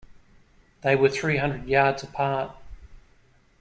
[0.81, 2.55] They were three hundred yards apart.